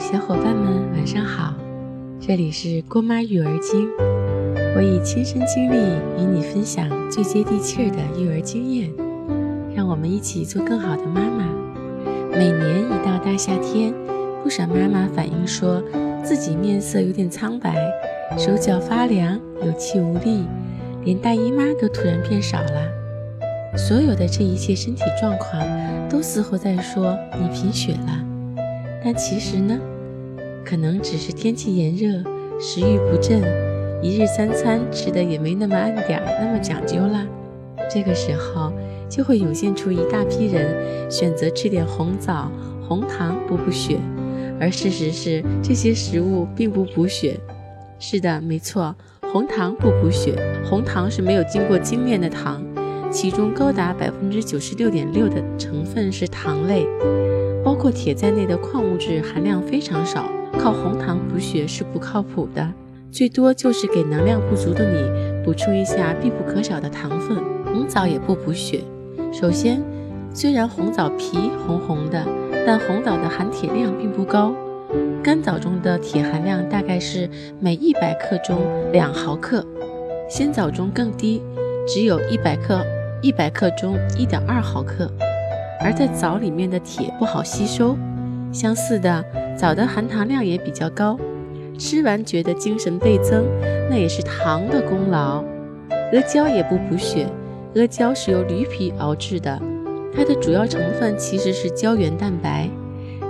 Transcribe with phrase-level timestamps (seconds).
[0.00, 1.54] 小伙伴们晚上好
[2.20, 3.88] 这里是郭妈育儿经
[4.74, 5.76] 我以亲身经历
[6.18, 8.92] 与你分享最接地气儿的育儿经验。
[9.72, 11.46] 让我们一起做更好的妈妈。
[12.32, 13.94] 每年一到大夏天
[14.42, 15.80] 不少妈妈反映说
[16.24, 17.76] 自己面色有点苍白
[18.36, 20.44] 手脚发凉有气无力
[21.04, 23.76] 连大姨妈都突然变少了。
[23.76, 25.62] 所有的这一切身体状况
[26.08, 28.33] 都似乎在说你贫血了。
[29.04, 29.78] 但其实呢？
[30.64, 32.24] 可能只是天气炎热，
[32.58, 33.42] 食欲不振，
[34.02, 37.26] 一日三餐吃的也没那么按点儿，那么讲究了。
[37.90, 38.72] 这个时候
[39.06, 42.50] 就会涌现出一大批人选择吃点红枣、
[42.88, 43.98] 红糖补补血，
[44.58, 47.38] 而事实是这些食物并不补血。
[47.98, 48.96] 是的，没错，
[49.30, 50.34] 红糖不补血，
[50.64, 52.64] 红糖是没有经过精炼的糖，
[53.10, 56.86] 其中高达百分之九十六点六的成分是糖类，
[57.74, 60.30] 包括铁在内的矿物质含量非常少。
[60.52, 62.72] 靠红糖补血是不靠谱的，
[63.10, 67.36] 最多就是给能量不足的你补充一下必不可少的糖分。
[67.64, 68.80] 红枣也不补血。
[69.32, 69.82] 首先，
[70.32, 72.24] 虽然红枣皮红红的，
[72.64, 74.54] 但红枣的含铁量并不高。
[75.20, 77.28] 干枣中的铁含量大概是
[77.58, 78.60] 每一百克中
[78.92, 79.66] 两毫克，
[80.30, 81.42] 鲜枣中更低，
[81.88, 82.86] 只有一百克
[83.20, 85.10] 一百克中一点二毫克。
[85.84, 87.96] 而在枣里面的铁不好吸收。
[88.50, 89.24] 相似的。
[89.56, 91.16] 枣的含糖量也比较高，
[91.78, 93.44] 吃完觉得精神倍增，
[93.88, 95.44] 那也是糖的功劳。
[96.12, 97.28] 阿胶也不补血，
[97.76, 99.62] 阿胶是由驴皮熬制的，
[100.12, 102.68] 它的主要成分其实是胶原蛋白。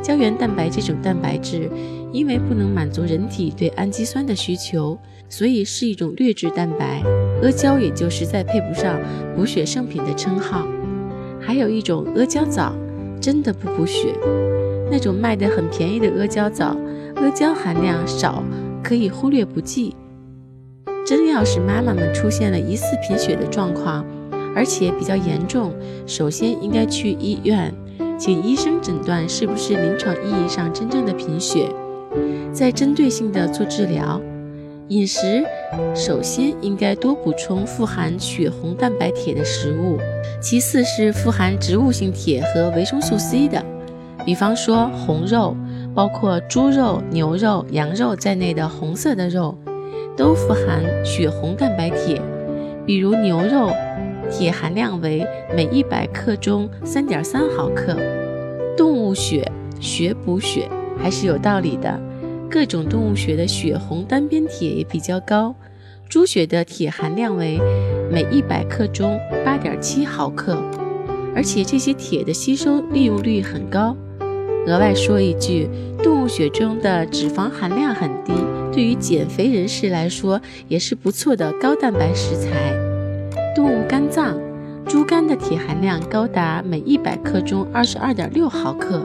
[0.03, 1.71] 胶原蛋白这种蛋白质，
[2.11, 7.03] 因为不能满足人体对氨基酸的需求，所以是一种劣质蛋白。
[7.43, 8.99] 阿胶也就实在配不上
[9.37, 10.67] 补血圣品的称号。
[11.47, 12.73] 还有一种阿胶枣，
[13.21, 14.15] 真的不补血。
[14.91, 16.77] 那种卖的很便宜的阿胶枣，
[17.17, 18.43] 阿胶含量少，
[18.83, 19.95] 可以忽略不计。
[21.07, 24.05] 真要是妈妈们出现了疑似贫血的状况，
[24.55, 25.75] 而且比较严重，
[26.07, 27.73] 首先应该去医院，
[28.19, 31.69] 请医生诊断是不是临床意义上真正的贫血，
[32.53, 34.21] 再针对性的做治疗。
[34.89, 35.43] 饮食
[35.95, 39.97] 首先应该多补充富含血红蛋白铁的食物，
[40.43, 43.65] 其次是富含植物性铁和维生素 C 的。
[44.27, 45.57] 比方说红肉，
[45.95, 49.57] 包括猪肉、牛肉、羊肉在内的红色的肉，
[50.19, 52.21] 都富含血红蛋白铁。
[52.85, 53.73] 比如牛肉，
[54.31, 57.97] 铁含量为每一百克中三点三毫克。
[58.77, 60.69] 动物血，血补血
[60.99, 61.99] 还是有道理的。
[62.55, 65.57] 各种动物血的血红单边铁也比较高。
[66.09, 67.59] 猪血的铁含量为
[68.09, 70.57] 每一百克中八点七毫克，
[71.35, 73.97] 而且这些铁的吸收利用率很高。
[74.69, 75.69] 额外说一句，
[76.01, 78.33] 动物血中的脂肪含量很低，
[78.73, 82.73] 对于减肥人士来说也是不错的高蛋白食材。
[83.57, 84.39] 动物肝脏，
[84.87, 89.05] 猪肝的铁含量高达每一百克中二十二点六毫克，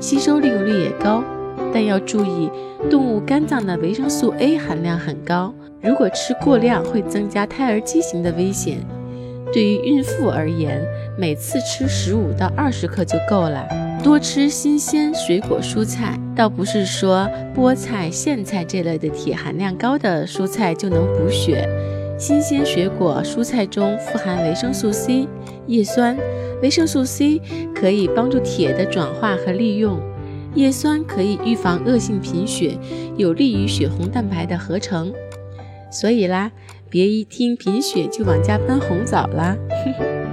[0.00, 1.24] 吸收利用率也高。
[1.72, 2.50] 但要注意，
[2.90, 8.78] 动物肝脏的维生素 A 含量很高，如果吃过量会增加胎儿畸形的危险。
[9.52, 10.84] 对于孕妇而言，
[11.16, 13.66] 每次吃十五到二十克就够了。
[14.04, 21.68] 多吃新鲜水果蔬菜，倒不是说菠菜、苋菜这类的铁含量高的蔬菜就能补血。
[22.18, 25.26] 新鲜水果蔬菜中富含维生素 C、
[25.66, 26.16] 叶酸，
[26.62, 27.40] 维生素 C
[27.74, 29.98] 可以帮助铁的转化和利用，
[30.58, 32.76] 叶酸可以预防恶性贫血，
[33.16, 35.12] 有利于血红蛋白的合成。
[35.88, 36.50] 所以啦，
[36.90, 39.56] 别一听贫血就往家搬红枣啦。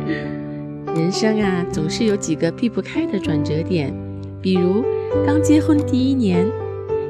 [0.98, 3.94] 人生啊，总是有几个避不开的转折点，
[4.42, 4.84] 比如
[5.28, 6.44] 刚结婚第一年，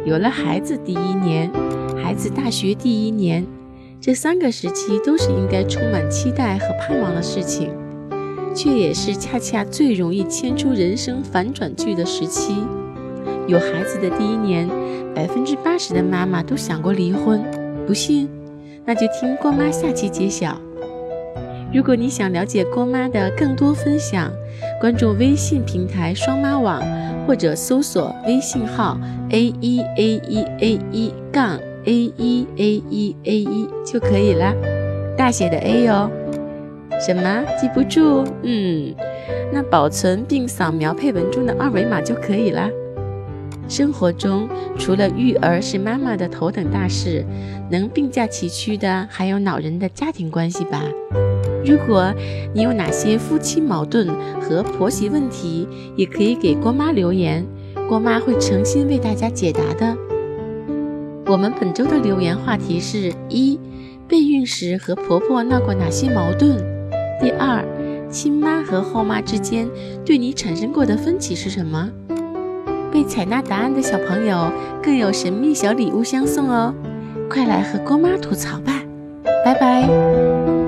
[0.05, 1.49] 有了孩子第一年，
[1.95, 3.47] 孩子大学第一年，
[4.01, 7.71] 这三个时期都是应该充满期待和盼望的事情，
[8.53, 12.55] 却也是恰恰最容易牵出人生反转剧的时期。
[13.47, 14.67] 有孩子的第一年，
[15.13, 17.43] 百分之八十的妈妈都想过离婚，
[17.85, 18.27] 不信，
[18.83, 20.59] 那就听郭妈下期揭晓。
[21.73, 24.31] 如果你想了解郭妈的更多分享，
[24.81, 26.81] 关注微信平台双妈网，
[27.27, 28.97] 或者搜索微信号
[29.29, 34.53] a 一 a 一 a 一杠 a 一 a 一 a 一就可以啦，
[35.15, 36.09] 大写的 A 哟。
[36.99, 38.25] 什么记不住？
[38.41, 38.95] 嗯，
[39.51, 42.69] 那保存并扫描配文中的二维码就可以啦。
[43.67, 44.47] 生活中，
[44.77, 47.25] 除了育儿是妈妈的头等大事，
[47.69, 50.83] 能并驾齐驱的还有老人的家庭关系吧。
[51.65, 52.13] 如果
[52.53, 54.07] 你有哪些夫妻矛盾
[54.39, 57.43] 和婆媳问题，也可以给郭妈留言，
[57.89, 59.97] 郭妈会诚心为大家解答的。
[61.25, 63.59] 我们本周的留言话题是：一、
[64.07, 66.55] 备孕时和婆婆闹过哪些矛盾？
[67.19, 67.65] 第二，
[68.11, 69.67] 亲妈和后妈之间
[70.05, 71.89] 对你产生过的分歧是什么？
[72.95, 74.49] 被采纳答案的小朋友
[74.81, 76.73] 更有神秘小礼物相送哦！
[77.29, 78.81] 快来和郭妈吐槽吧，
[79.43, 80.64] 拜拜。